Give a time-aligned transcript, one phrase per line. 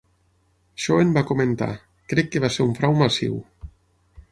[0.85, 1.69] Schoen va comentar,
[2.15, 3.39] "Crec que va ser un frau massiu".